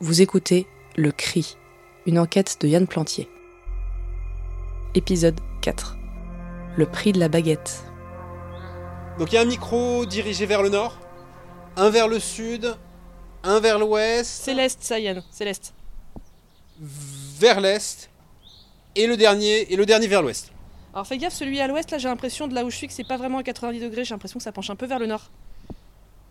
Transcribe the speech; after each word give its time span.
Vous 0.00 0.22
écoutez 0.22 0.68
Le 0.96 1.10
Cri, 1.10 1.56
une 2.06 2.20
enquête 2.20 2.58
de 2.60 2.68
Yann 2.68 2.86
Plantier. 2.86 3.28
Épisode 4.94 5.40
4. 5.60 5.96
Le 6.76 6.86
prix 6.86 7.10
de 7.10 7.18
la 7.18 7.28
baguette. 7.28 7.82
Donc 9.18 9.32
il 9.32 9.34
y 9.34 9.38
a 9.38 9.40
un 9.40 9.44
micro 9.44 10.06
dirigé 10.06 10.46
vers 10.46 10.62
le 10.62 10.68
nord, 10.68 11.00
un 11.76 11.90
vers 11.90 12.06
le 12.06 12.20
sud, 12.20 12.76
un 13.42 13.58
vers 13.58 13.80
l'ouest, 13.80 14.30
Céleste, 14.30 14.78
ça 14.82 15.00
Yann, 15.00 15.24
Céleste. 15.32 15.74
vers 16.80 17.60
l'est, 17.60 18.08
et 18.94 19.08
le 19.08 19.16
dernier, 19.16 19.72
et 19.72 19.74
le 19.74 19.84
dernier 19.84 20.06
vers 20.06 20.22
l'ouest. 20.22 20.52
Alors 20.94 21.08
fais 21.08 21.18
gaffe, 21.18 21.34
celui 21.34 21.60
à 21.60 21.66
l'ouest, 21.66 21.90
là 21.90 21.98
j'ai 21.98 22.08
l'impression 22.08 22.46
de 22.46 22.54
là 22.54 22.64
où 22.64 22.70
je 22.70 22.76
suis 22.76 22.86
que 22.86 22.92
c'est 22.92 23.02
pas 23.02 23.16
vraiment 23.16 23.38
à 23.38 23.42
90 23.42 23.80
degrés, 23.80 24.04
j'ai 24.04 24.14
l'impression 24.14 24.38
que 24.38 24.44
ça 24.44 24.52
penche 24.52 24.70
un 24.70 24.76
peu 24.76 24.86
vers 24.86 25.00
le 25.00 25.06
nord. 25.06 25.32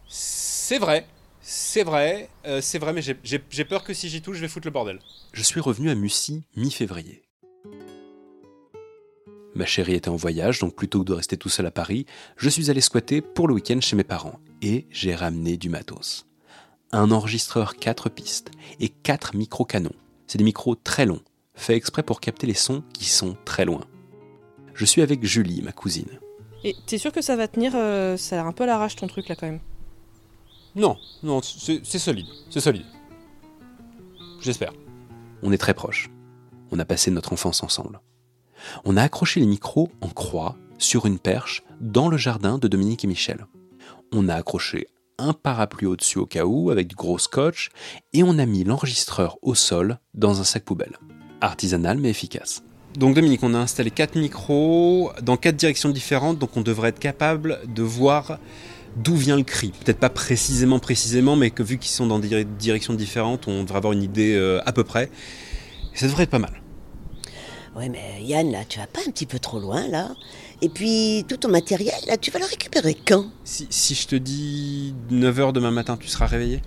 C'est 0.08 0.80
vrai, 0.80 1.06
c'est 1.50 1.84
vrai, 1.84 2.30
euh, 2.46 2.60
c'est 2.60 2.78
vrai, 2.78 2.92
mais 2.92 3.02
j'ai- 3.02 3.64
peur 3.64 3.86
que 3.86 3.94
si 3.94 4.10
j'y 4.10 4.22
touche, 4.22 4.36
je 4.36 4.42
vais 4.42 4.50
foutre 4.50 4.68
le 4.68 4.72
bordel. 4.72 5.00
Je 5.32 5.42
suis 5.42 5.62
revenu 5.62 5.90
à 5.90 5.96
Mussy 5.96 6.44
mi-février. 6.58 7.24
Ma 9.56 9.66
chérie 9.66 9.94
était 9.94 10.10
en 10.10 10.18
voyage, 10.18 10.60
donc 10.60 10.76
plutôt 10.76 11.00
que 11.00 11.06
de 11.06 11.14
rester 11.14 11.38
tout 11.38 11.48
seul 11.48 11.66
à 11.66 11.72
Paris, 11.72 12.06
je 12.36 12.50
suis 12.50 12.70
allé 12.70 12.82
squatter 12.82 13.22
pour 13.22 13.48
le 13.48 13.54
week-end 13.54 13.80
chez 13.80 13.96
mes 13.96 14.04
parents 14.04 14.42
et 14.62 14.88
j'ai 14.92 15.16
ramené 15.16 15.56
du 15.56 15.70
matos. 15.70 16.26
Un 16.92 17.12
enregistreur 17.12 17.78
4 17.78 18.10
pistes 18.10 18.52
et 18.82 18.90
4 18.90 19.34
micro-canons. 19.34 19.96
C'est 20.28 20.38
des 20.40 20.44
micros 20.44 20.76
très 20.76 21.06
longs, 21.06 21.22
faits 21.56 21.78
exprès 21.78 22.04
pour 22.04 22.20
capter 22.20 22.46
les 22.46 22.56
sons 22.56 22.84
qui 22.94 23.06
sont 23.06 23.38
très 23.46 23.64
loin. 23.64 23.86
Je 24.74 24.84
suis 24.84 25.02
avec 25.02 25.24
Julie, 25.24 25.62
ma 25.62 25.72
cousine. 25.72 26.20
Et 26.66 26.76
t'es 26.86 26.98
sûr 26.98 27.14
que 27.14 27.22
ça 27.22 27.38
va 27.38 27.48
tenir 27.48 27.72
euh, 27.76 28.18
Ça 28.18 28.36
a 28.36 28.40
l'air 28.40 28.48
un 28.48 28.52
peu 28.52 28.64
à 28.64 28.68
l'arrache 28.68 28.98
ton 28.98 29.08
truc 29.08 29.30
là 29.30 29.36
quand 29.38 29.48
même? 29.48 29.62
Non, 30.76 30.98
non, 31.24 31.42
c'est 31.42 32.00
solide, 32.00 32.28
c'est 32.50 32.60
solide. 32.60 32.86
J'espère. 34.42 34.74
On 35.42 35.52
est 35.52 35.58
très 35.58 35.74
proches. 35.74 36.10
On 36.72 36.80
a 36.80 36.86
passé 36.86 37.12
notre 37.12 37.34
enfance 37.34 37.64
ensemble. 37.64 38.00
On 38.86 38.98
a 38.98 39.04
accroché 39.04 39.40
les 39.40 39.46
micros 39.46 39.90
en 40.02 40.10
croix 40.10 40.56
sur 40.78 41.06
une 41.06 41.20
perche 41.20 41.64
dans 41.82 42.10
le 42.10 42.18
jardin 42.18 42.58
de 42.58 42.68
Dominique 42.68 43.04
et 43.04 43.08
Michel. 43.08 43.48
On 44.14 44.30
a 44.30 44.36
accroché 44.36 44.88
un 45.18 45.34
parapluie 45.34 45.88
au-dessus 45.88 46.20
au 46.20 46.26
cas 46.26 46.46
où 46.46 46.70
avec 46.70 46.88
du 46.88 46.96
gros 46.96 47.18
scotch 47.18 47.70
et 48.14 48.24
on 48.24 48.38
a 48.38 48.46
mis 48.46 48.64
l'enregistreur 48.64 49.38
au 49.42 49.56
sol 49.56 50.00
dans 50.14 50.40
un 50.40 50.44
sac 50.44 50.64
poubelle. 50.64 50.98
Artisanal 51.42 51.98
mais 51.98 52.10
efficace. 52.10 52.64
Donc 52.96 53.16
Dominique, 53.16 53.44
on 53.44 53.54
a 53.54 53.60
installé 53.60 53.92
quatre 53.92 54.16
micros 54.16 55.12
dans 55.22 55.38
quatre 55.38 55.56
directions 55.56 55.90
différentes, 55.90 56.40
donc 56.40 56.58
on 56.58 56.62
devrait 56.62 56.90
être 56.90 57.00
capable 57.00 57.60
de 57.68 57.84
voir 57.84 58.40
d'où 58.96 59.16
vient 59.16 59.36
le 59.38 59.44
cri. 59.44 59.74
Peut-être 59.84 60.00
pas 60.00 60.10
précisément 60.10 60.80
précisément, 60.80 61.36
mais 61.36 61.50
que 61.52 61.64
vu 61.64 61.78
qu'ils 61.78 61.92
sont 61.92 62.08
dans 62.08 62.20
des 62.20 62.28
dire- 62.28 62.46
directions 62.46 62.94
différentes, 62.94 63.48
on 63.48 63.64
devrait 63.64 63.78
avoir 63.78 63.94
une 63.94 64.04
idée 64.04 64.36
euh, 64.36 64.60
à 64.66 64.72
peu 64.72 64.84
près. 64.84 65.10
Et 65.94 65.98
ça 65.98 66.08
devrait 66.08 66.24
être 66.24 66.30
pas 66.30 66.40
mal. 66.40 66.62
Ouais, 67.76 67.90
mais 67.90 68.24
Yann, 68.24 68.52
là, 68.52 68.60
tu 68.68 68.80
vas 68.80 68.88
pas 68.88 69.02
un 69.08 69.12
petit 69.12 69.28
peu 69.28 69.38
trop 69.38 69.60
loin, 69.60 69.88
là 69.88 70.10
Et 70.62 70.70
puis, 70.70 71.26
tout 71.28 71.38
ton 71.38 71.50
matériel, 71.50 71.94
là, 72.08 72.18
tu 72.18 72.32
vas 72.32 72.40
le 72.40 72.46
récupérer 72.46 72.96
quand? 72.96 73.28
Si, 73.44 73.68
si 73.70 73.94
je 73.94 74.08
te 74.08 74.16
dis 74.16 74.96
9h 75.12 75.54
demain 75.54 75.70
matin, 75.70 75.96
tu 75.96 76.08
seras 76.08 76.26
réveillé? 76.26 76.62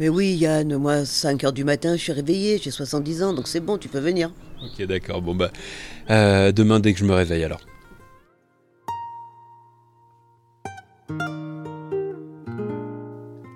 Mais 0.00 0.08
oui, 0.08 0.34
Yann, 0.34 0.76
moi, 0.76 1.04
5 1.04 1.44
heures 1.44 1.52
du 1.52 1.62
matin, 1.62 1.94
je 1.96 2.02
suis 2.02 2.12
réveillé, 2.12 2.58
j'ai 2.60 2.70
70 2.70 3.22
ans, 3.22 3.32
donc 3.32 3.46
c'est 3.46 3.60
bon, 3.60 3.78
tu 3.78 3.88
peux 3.88 4.00
venir. 4.00 4.32
Ok, 4.62 4.86
d'accord. 4.86 5.22
Bon 5.22 5.34
bah 5.34 5.50
euh, 6.10 6.52
demain 6.52 6.80
dès 6.80 6.92
que 6.92 6.98
je 6.98 7.04
me 7.04 7.14
réveille 7.14 7.44
alors. 7.44 7.60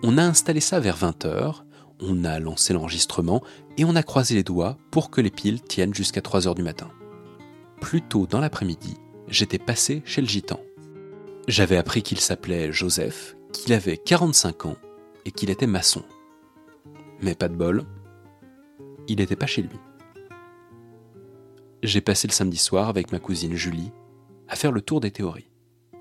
On 0.06 0.18
a 0.18 0.22
installé 0.22 0.60
ça 0.60 0.80
vers 0.80 0.98
20h, 0.98 1.62
on 1.98 2.24
a 2.24 2.38
lancé 2.38 2.74
l'enregistrement 2.74 3.42
et 3.78 3.86
on 3.86 3.96
a 3.96 4.02
croisé 4.02 4.34
les 4.34 4.42
doigts 4.42 4.76
pour 4.90 5.10
que 5.10 5.22
les 5.22 5.30
piles 5.30 5.62
tiennent 5.62 5.94
jusqu'à 5.94 6.20
3h 6.20 6.54
du 6.54 6.62
matin. 6.62 6.90
Plus 7.80 8.02
tôt 8.02 8.26
dans 8.26 8.40
l'après-midi, 8.40 8.98
j'étais 9.28 9.58
passé 9.58 10.02
chez 10.04 10.20
le 10.20 10.26
gitan. 10.26 10.60
J'avais 11.48 11.78
appris 11.78 12.02
qu'il 12.02 12.20
s'appelait 12.20 12.70
Joseph, 12.70 13.34
qu'il 13.54 13.72
avait 13.72 13.96
45 13.96 14.66
ans 14.66 14.76
et 15.24 15.30
qu'il 15.30 15.48
était 15.48 15.66
maçon. 15.66 16.02
Mais 17.22 17.34
pas 17.34 17.48
de 17.48 17.56
bol, 17.56 17.86
il 19.08 19.16
n'était 19.16 19.36
pas 19.36 19.46
chez 19.46 19.62
lui. 19.62 19.78
J'ai 21.82 22.02
passé 22.02 22.28
le 22.28 22.34
samedi 22.34 22.58
soir 22.58 22.90
avec 22.90 23.10
ma 23.10 23.20
cousine 23.20 23.54
Julie 23.54 23.90
à 24.48 24.56
faire 24.56 24.70
le 24.70 24.82
tour 24.82 25.00
des 25.00 25.12
théories. 25.12 25.48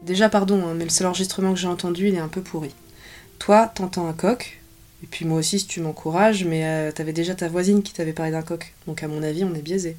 Déjà 0.01 0.27
pardon, 0.27 0.67
hein, 0.67 0.73
mais 0.75 0.83
le 0.83 0.89
seul 0.89 1.07
enregistrement 1.07 1.53
que 1.53 1.59
j'ai 1.61 1.69
entendu 1.69 2.09
il 2.09 2.15
est 2.15 2.19
un 2.19 2.27
peu 2.27 2.41
pourri. 2.41 2.71
Toi, 3.43 3.69
t'entends 3.75 4.07
un 4.07 4.13
coq, 4.13 4.57
et 5.03 5.07
puis 5.07 5.25
moi 5.25 5.37
aussi 5.37 5.59
si 5.59 5.67
tu 5.67 5.81
m'encourages, 5.81 6.45
mais 6.45 6.63
euh, 6.63 6.91
t'avais 6.93 7.11
déjà 7.11 7.35
ta 7.35 7.49
voisine 7.49 7.83
qui 7.83 7.91
t'avait 7.91 8.13
parlé 8.13 8.31
d'un 8.31 8.41
coq, 8.41 8.73
donc 8.87 9.03
à 9.03 9.09
mon 9.09 9.21
avis 9.21 9.43
on 9.43 9.53
est 9.53 9.61
biaisé. 9.61 9.97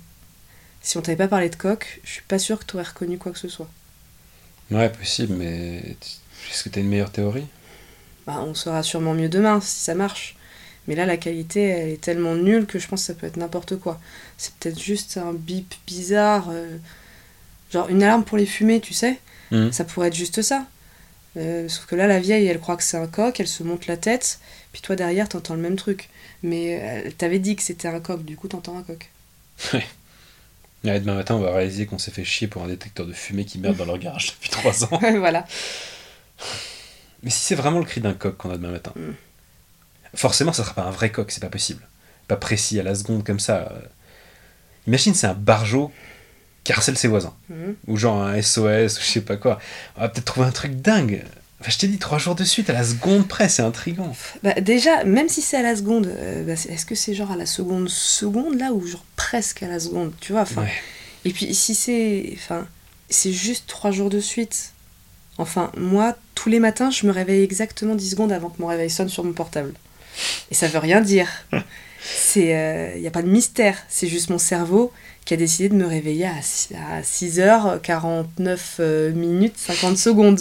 Si 0.81 0.97
on 0.97 1.03
t'avait 1.03 1.19
pas 1.19 1.29
parlé 1.29 1.51
de 1.51 1.55
coq, 1.57 2.01
je 2.05 2.11
suis 2.11 2.23
pas 2.23 2.39
sûr 2.39 2.59
que 2.59 2.65
t'aurais 2.65 2.85
reconnu 2.85 3.19
quoi 3.19 3.33
que 3.33 3.39
ce 3.39 3.49
soit. 3.49 3.69
Ouais, 4.71 4.89
possible, 4.89 5.35
mais 5.35 5.77
est-ce 6.51 6.65
que 6.65 6.71
t'as 6.71 6.81
une 6.81 6.89
meilleure 6.89 7.13
théorie? 7.13 7.45
Bah, 8.27 8.43
on 8.47 8.55
saura 8.55 8.83
sûrement 8.83 9.13
mieux 9.13 9.29
demain 9.29 9.61
si 9.61 9.77
ça 9.79 9.95
marche. 9.95 10.37
Mais 10.89 10.95
là, 10.95 11.05
la 11.05 11.19
qualité, 11.19 11.65
elle 11.65 11.89
est 11.91 12.01
tellement 12.01 12.37
nulle 12.37 12.65
que 12.65 12.79
je 12.79 12.89
pense 12.89 13.03
que 13.03 13.07
ça 13.09 13.15
peut 13.15 13.27
être 13.27 13.37
n'importe 13.37 13.77
quoi. 13.77 14.01
C'est 14.39 14.55
peut-être 14.55 14.81
juste 14.81 15.19
un 15.19 15.35
bip 15.35 15.75
bizarre. 15.87 16.49
euh, 16.49 16.79
genre 17.71 17.91
une 17.91 18.03
alarme 18.03 18.25
pour 18.25 18.39
les 18.39 18.47
fumées, 18.47 18.81
tu 18.81 18.95
sais? 18.95 19.21
Mhm. 19.51 19.71
Ça 19.71 19.85
pourrait 19.85 20.09
être 20.09 20.15
juste 20.15 20.41
ça. 20.41 20.67
Euh, 21.37 21.69
sauf 21.69 21.87
que 21.87 21.97
là, 21.97 22.07
la 22.07 22.21
vieille, 22.21 22.47
elle 22.47 22.61
croit 22.61 22.77
que 22.77 22.83
c'est 22.83 22.97
un 22.97 23.07
coq, 23.07 23.41
elle 23.41 23.49
se 23.49 23.63
monte 23.63 23.87
la 23.87 23.97
tête, 23.97 24.39
puis 24.73 24.83
toi 24.83 24.95
derrière, 24.97 25.29
t'entends 25.29 25.55
le 25.55 25.61
même 25.61 25.77
truc. 25.77 26.09
Mais 26.43 26.77
euh, 26.81 27.03
elle 27.07 27.15
t'avait 27.15 27.39
dit 27.39 27.57
que 27.57 27.63
c'était 27.63 27.89
un 27.89 28.01
coq, 28.01 28.25
du 28.25 28.37
coup, 28.37 28.49
t'entends 28.49 28.77
un 28.79 28.83
coq. 28.83 29.11
Ouais, 30.85 31.01
demain 31.01 31.15
matin, 31.15 31.35
on 31.37 31.41
va 31.41 31.55
réaliser 31.55 31.87
qu'on 31.87 31.99
s'est 31.99 32.11
fait 32.11 32.25
chier 32.25 32.47
pour 32.47 32.63
un 32.63 32.69
détecteur 32.69 33.07
de 33.07 33.13
fumée 33.13 33.45
qui 33.47 33.59
merde 33.59 33.77
dans 33.77 33.87
leur 33.87 33.99
garage 33.99 34.35
depuis 34.35 34.51
3 34.51 34.85
ans. 34.85 35.01
voilà. 35.19 35.47
Mais 37.23 37.31
si 37.31 37.41
c'est 37.41 37.55
vraiment 37.55 37.79
le 37.79 37.87
cri 37.87 38.01
d'un 38.03 38.13
coq 38.13 38.37
qu'on 38.37 38.51
a 38.51 38.57
demain 38.57 38.71
matin, 38.73 38.93
Mm. 38.95 39.13
forcément, 40.15 40.53
ça 40.53 40.63
sera 40.63 40.75
pas 40.75 40.83
un 40.83 40.91
vrai 40.91 41.11
coq, 41.11 41.31
c'est 41.31 41.41
pas 41.41 41.49
possible. 41.49 41.87
Pas 42.29 42.37
précis 42.37 42.79
à 42.79 42.83
la 42.83 42.95
seconde 42.95 43.25
comme 43.25 43.41
ça. 43.41 43.73
Imagine, 44.87 45.15
c'est 45.15 45.27
un 45.27 45.35
barjot 45.35 45.91
qui 46.65 46.73
harcèle 46.73 46.97
ses 46.99 47.09
voisins. 47.09 47.35
Mhm. 47.51 47.77
Ou 47.87 47.97
genre 47.97 48.23
un 48.23 48.41
SOS, 48.41 48.99
ou 48.99 49.01
je 49.01 49.07
sais 49.07 49.21
pas 49.21 49.37
quoi. 49.37 49.59
On 49.97 50.01
va 50.01 50.09
peut-être 50.09 50.25
trouver 50.25 50.47
un 50.47 50.53
truc 50.53 50.75
dingue. 50.81 51.23
Enfin, 51.61 51.71
je 51.71 51.79
t'ai 51.79 51.87
dit, 51.87 51.99
trois 51.99 52.19
jours 52.19 52.35
de 52.35 52.45
suite, 52.45 52.69
à 52.69 52.73
la 52.75 52.85
seconde 52.85 53.27
près, 53.27 53.49
c'est 53.49 53.63
intriguant. 53.63 54.15
Bah, 54.43 54.55
déjà, 54.61 55.05
même 55.05 55.29
si 55.29 55.41
c'est 55.41 55.57
à 55.57 55.63
la 55.63 55.77
seconde, 55.77 56.07
euh, 56.07 56.45
bah, 56.45 56.53
est-ce 56.53 56.85
que 56.85 56.95
c'est 56.95 57.15
genre 57.15 57.31
à 57.31 57.37
la 57.37 57.47
seconde 57.47 57.89
seconde 57.89 58.59
là 58.59 58.73
ou 58.73 58.87
genre 58.87 59.05
presque 59.17 59.63
à 59.63 59.69
la 59.69 59.79
seconde, 59.79 60.13
tu 60.21 60.33
vois 60.33 60.43
enfin, 60.43 60.63
Ouais. 60.63 60.73
Et 61.25 61.31
puis 61.31 61.55
si 61.55 61.75
c'est, 61.75 62.33
enfin, 62.35 62.67
c'est 63.09 63.33
juste 63.33 63.67
trois 63.67 63.91
jours 63.91 64.11
de 64.11 64.21
suite. 64.21 64.73
Enfin, 65.39 65.73
moi, 65.77 66.17
tous 66.35 66.49
les 66.49 66.61
matins, 66.61 66.91
je 66.91 67.07
me 67.07 67.13
réveille 67.13 67.43
exactement 67.43 67.95
10 67.95 68.11
secondes 68.11 68.33
avant 68.33 68.51
que 68.51 68.61
mon 68.61 68.69
réveil 68.69 68.91
sonne 68.91 69.09
sur 69.09 69.25
mon 69.25 69.33
portable. 69.33 69.73
Et 70.51 70.55
ça 70.55 70.69
veut 70.69 70.79
rien 70.79 71.01
dire. 71.01 71.29
C'est, 72.07 72.93
il 72.97 73.01
n'y 73.01 73.07
a 73.07 73.11
pas 73.11 73.23
de 73.23 73.29
mystère. 73.29 73.77
C'est 73.89 74.09
juste 74.09 74.29
mon 74.31 74.39
cerveau 74.39 74.93
qui 75.25 75.33
a 75.35 75.37
décidé 75.39 75.71
de 75.71 75.75
me 75.75 75.87
réveiller 75.87 76.27
à, 76.27 76.43
six- 76.43 76.69
à 76.75 77.01
6h49 77.03 78.59
euh, 78.81 79.13
minutes 79.13 79.57
50 79.57 79.97
secondes. 79.97 80.41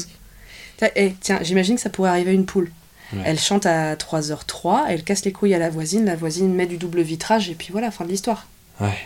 Tiens, 0.77 0.89
eh, 0.95 1.13
tiens, 1.21 1.39
j'imagine 1.41 1.75
que 1.75 1.81
ça 1.81 1.89
pourrait 1.89 2.09
arriver 2.09 2.31
à 2.31 2.33
une 2.33 2.45
poule. 2.45 2.69
Ouais. 3.13 3.21
Elle 3.25 3.39
chante 3.39 3.65
à 3.65 3.95
3h03, 3.95 4.85
elle 4.89 5.03
casse 5.03 5.23
les 5.23 5.31
couilles 5.31 5.53
à 5.53 5.59
la 5.59 5.69
voisine, 5.69 6.03
la 6.05 6.15
voisine 6.15 6.53
met 6.53 6.65
du 6.65 6.77
double 6.77 7.01
vitrage, 7.01 7.49
et 7.49 7.55
puis 7.55 7.69
voilà, 7.71 7.91
fin 7.91 8.05
de 8.05 8.09
l'histoire. 8.09 8.47
Ouais. 8.81 8.97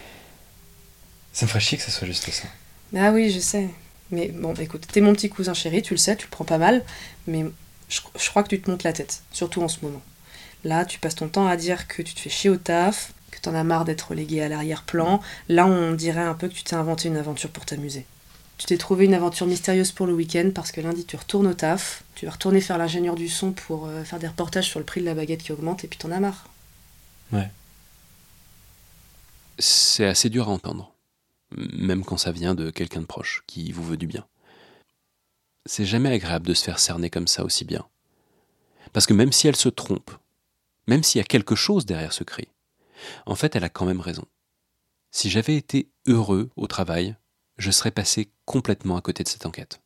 Ça 1.33 1.45
me 1.45 1.49
ferait 1.49 1.59
chier 1.59 1.77
que 1.77 1.83
ça 1.83 1.91
soit 1.91 2.07
juste 2.07 2.27
ça. 2.31 2.47
Ah 2.95 3.11
oui, 3.11 3.29
je 3.31 3.39
sais. 3.39 3.67
Mais 4.11 4.29
bon, 4.29 4.53
écoute, 4.55 4.87
t'es 4.91 5.01
mon 5.01 5.13
petit 5.13 5.29
cousin 5.29 5.53
chéri, 5.53 5.81
tu 5.81 5.93
le 5.93 5.97
sais, 5.97 6.15
tu 6.15 6.25
le 6.25 6.31
prends 6.31 6.45
pas 6.45 6.57
mal, 6.57 6.83
mais 7.27 7.43
je, 7.89 7.99
je 8.17 8.29
crois 8.29 8.41
que 8.43 8.47
tu 8.47 8.61
te 8.61 8.71
montes 8.71 8.83
la 8.83 8.93
tête, 8.93 9.21
surtout 9.33 9.61
en 9.61 9.67
ce 9.67 9.79
moment. 9.81 10.01
Là, 10.63 10.85
tu 10.85 10.99
passes 10.99 11.15
ton 11.15 11.29
temps 11.29 11.47
à 11.47 11.55
dire 11.55 11.87
que 11.87 12.01
tu 12.01 12.13
te 12.13 12.19
fais 12.19 12.29
chier 12.29 12.49
au 12.49 12.57
taf, 12.57 13.13
que 13.31 13.39
t'en 13.39 13.53
as 13.53 13.63
marre 13.63 13.85
d'être 13.85 14.09
relégué 14.09 14.41
à 14.41 14.49
l'arrière-plan. 14.49 15.21
Là, 15.49 15.65
on 15.65 15.93
dirait 15.93 16.21
un 16.21 16.33
peu 16.33 16.47
que 16.47 16.53
tu 16.53 16.63
t'es 16.63 16.75
inventé 16.75 17.07
une 17.07 17.17
aventure 17.17 17.49
pour 17.49 17.65
t'amuser. 17.65 18.05
Tu 18.57 18.65
t'es 18.65 18.77
trouvé 18.77 19.05
une 19.05 19.13
aventure 19.13 19.45
mystérieuse 19.45 19.91
pour 19.91 20.07
le 20.07 20.13
week-end 20.13 20.49
parce 20.53 20.71
que 20.71 20.81
lundi, 20.81 21.05
tu 21.05 21.15
retournes 21.15 21.47
au 21.47 21.53
taf, 21.53 22.03
tu 22.15 22.25
vas 22.25 22.31
retourner 22.31 22.59
faire 22.59 22.79
l'ingénieur 22.79 23.15
du 23.15 23.29
son 23.29 23.51
pour 23.51 23.85
euh, 23.85 24.03
faire 24.03 24.17
des 24.17 24.27
reportages 24.27 24.67
sur 24.67 24.79
le 24.79 24.85
prix 24.85 24.99
de 24.99 25.05
la 25.05 25.13
baguette 25.13 25.43
qui 25.43 25.51
augmente, 25.51 25.83
et 25.83 25.87
puis 25.87 25.99
t'en 25.99 26.11
as 26.11 26.19
marre. 26.19 26.49
C'est 29.59 30.05
assez 30.05 30.29
dur 30.29 30.49
à 30.49 30.51
entendre, 30.51 30.93
même 31.55 32.03
quand 32.03 32.17
ça 32.17 32.31
vient 32.31 32.55
de 32.55 32.71
quelqu'un 32.71 33.01
de 33.01 33.05
proche 33.05 33.43
qui 33.47 33.71
vous 33.71 33.83
veut 33.83 33.97
du 33.97 34.07
bien. 34.07 34.25
C'est 35.65 35.85
jamais 35.85 36.11
agréable 36.11 36.47
de 36.47 36.53
se 36.53 36.63
faire 36.63 36.79
cerner 36.79 37.09
comme 37.09 37.27
ça 37.27 37.43
aussi 37.43 37.65
bien. 37.65 37.85
Parce 38.93 39.05
que 39.05 39.13
même 39.13 39.31
si 39.31 39.47
elle 39.47 39.55
se 39.55 39.69
trompe, 39.69 40.11
même 40.87 41.03
s'il 41.03 41.19
y 41.19 41.21
a 41.21 41.27
quelque 41.27 41.55
chose 41.55 41.85
derrière 41.85 42.13
ce 42.13 42.23
cri, 42.23 42.47
en 43.25 43.35
fait 43.35 43.55
elle 43.55 43.63
a 43.63 43.69
quand 43.69 43.85
même 43.85 44.01
raison. 44.01 44.25
Si 45.11 45.29
j'avais 45.29 45.55
été 45.55 45.89
heureux 46.07 46.49
au 46.55 46.67
travail, 46.67 47.15
je 47.57 47.71
serais 47.71 47.91
passé 47.91 48.31
complètement 48.45 48.97
à 48.97 49.01
côté 49.01 49.23
de 49.23 49.29
cette 49.29 49.45
enquête. 49.45 49.81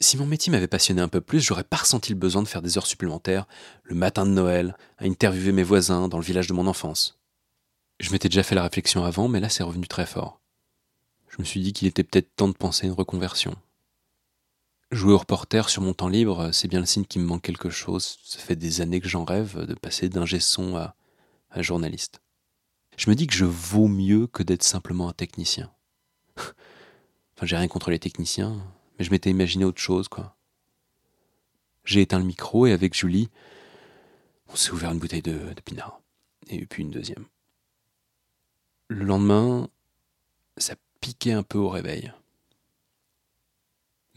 Si 0.00 0.16
mon 0.16 0.26
métier 0.26 0.52
m'avait 0.52 0.68
passionné 0.68 1.02
un 1.02 1.08
peu 1.08 1.20
plus, 1.20 1.40
j'aurais 1.40 1.64
pas 1.64 1.78
ressenti 1.78 2.12
le 2.12 2.18
besoin 2.18 2.42
de 2.42 2.48
faire 2.48 2.62
des 2.62 2.78
heures 2.78 2.86
supplémentaires 2.86 3.48
le 3.82 3.96
matin 3.96 4.24
de 4.26 4.30
Noël, 4.30 4.76
à 4.98 5.04
interviewer 5.04 5.50
mes 5.50 5.64
voisins 5.64 6.08
dans 6.08 6.18
le 6.18 6.24
village 6.24 6.46
de 6.46 6.52
mon 6.52 6.68
enfance. 6.68 7.18
Je 7.98 8.12
m'étais 8.12 8.28
déjà 8.28 8.44
fait 8.44 8.54
la 8.54 8.62
réflexion 8.62 9.04
avant, 9.04 9.26
mais 9.26 9.40
là 9.40 9.48
c'est 9.48 9.64
revenu 9.64 9.88
très 9.88 10.06
fort. 10.06 10.40
Je 11.28 11.36
me 11.38 11.44
suis 11.44 11.60
dit 11.60 11.72
qu'il 11.72 11.88
était 11.88 12.04
peut-être 12.04 12.34
temps 12.36 12.48
de 12.48 12.52
penser 12.52 12.86
à 12.86 12.88
une 12.88 12.94
reconversion. 12.94 13.56
Jouer 14.90 15.12
au 15.12 15.18
reporter 15.18 15.68
sur 15.68 15.82
mon 15.82 15.92
temps 15.92 16.08
libre, 16.08 16.50
c'est 16.52 16.66
bien 16.66 16.80
le 16.80 16.86
signe 16.86 17.04
qu'il 17.04 17.20
me 17.20 17.26
manque 17.26 17.42
quelque 17.42 17.68
chose. 17.68 18.18
Ça 18.24 18.38
fait 18.38 18.56
des 18.56 18.80
années 18.80 19.00
que 19.00 19.08
j'en 19.08 19.24
rêve 19.24 19.66
de 19.66 19.74
passer 19.74 20.08
d'un 20.08 20.24
son 20.40 20.76
à, 20.76 20.94
à 21.50 21.60
journaliste. 21.60 22.22
Je 22.96 23.10
me 23.10 23.14
dis 23.14 23.26
que 23.26 23.34
je 23.34 23.44
vaux 23.44 23.86
mieux 23.86 24.26
que 24.26 24.42
d'être 24.42 24.62
simplement 24.62 25.08
un 25.08 25.12
technicien. 25.12 25.70
enfin, 26.36 26.54
j'ai 27.42 27.56
rien 27.56 27.68
contre 27.68 27.90
les 27.90 27.98
techniciens, 27.98 28.56
mais 28.98 29.04
je 29.04 29.10
m'étais 29.10 29.30
imaginé 29.30 29.66
autre 29.66 29.80
chose, 29.80 30.08
quoi. 30.08 30.36
J'ai 31.84 32.00
éteint 32.00 32.18
le 32.18 32.24
micro 32.24 32.66
et 32.66 32.72
avec 32.72 32.94
Julie, 32.94 33.28
on 34.48 34.56
s'est 34.56 34.70
ouvert 34.70 34.90
une 34.90 34.98
bouteille 34.98 35.22
de, 35.22 35.52
de 35.54 35.60
pinard. 35.60 36.00
Et 36.48 36.64
puis 36.64 36.82
une 36.82 36.90
deuxième. 36.90 37.26
Le 38.88 39.04
lendemain, 39.04 39.68
ça 40.56 40.74
piquait 41.00 41.32
un 41.32 41.42
peu 41.42 41.58
au 41.58 41.68
réveil. 41.68 42.12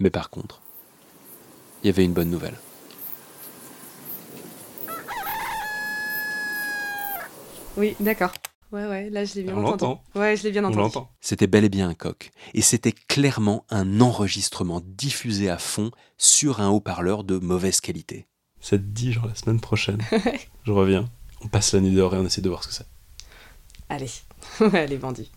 Mais 0.02 0.10
par 0.10 0.30
contre, 0.32 0.62
il 1.84 1.88
y 1.88 1.90
avait 1.90 2.04
une 2.04 2.14
bonne 2.14 2.30
nouvelle. 2.32 2.56
Oui, 7.78 7.96
d'accord. 8.00 8.32
Ouais, 8.72 8.86
ouais, 8.88 9.10
là 9.10 9.26
je 9.26 9.36
l'ai 9.36 9.44
bien 9.44 9.54
On 9.56 9.60
entendu. 9.66 9.84
l'entend. 9.84 10.04
Ouais, 10.16 10.36
je 10.36 10.44
l'ai 10.44 10.52
bien 10.52 10.64
On 10.64 10.68
entendu. 10.68 10.80
l'entend. 10.80 11.12
C'était 11.22 11.48
bel 11.48 11.66
et 11.66 11.70
bien 11.70 11.88
un 11.90 11.94
coq, 11.94 12.32
et 12.54 12.62
c'était 12.62 12.92
clairement 12.94 13.66
un 13.70 14.02
enregistrement 14.02 14.82
diffusé 14.84 15.50
à 15.50 15.58
fond 15.58 15.92
sur 16.18 16.62
un 16.62 16.70
haut-parleur 16.70 17.24
de 17.24 17.38
mauvaise 17.38 17.80
qualité. 17.82 18.28
Ça 18.62 18.78
te 18.78 18.84
dit, 18.84 19.12
genre 19.14 19.28
la 19.28 19.36
semaine 19.36 19.60
prochaine, 19.60 20.02
je 20.64 20.72
reviens. 20.72 21.10
On 21.44 21.48
passe 21.48 21.74
la 21.74 21.82
nuit 21.82 21.94
dehors 21.94 22.16
et 22.16 22.18
on 22.18 22.26
essaie 22.26 22.42
de 22.42 22.50
voir 22.50 22.64
ce 22.64 22.70
que 22.70 22.74
c'est. 22.74 22.88
Allez, 23.90 24.10
allez, 24.74 24.98
bandit. 24.98 25.32